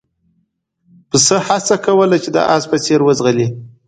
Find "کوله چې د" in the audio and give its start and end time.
1.85-2.37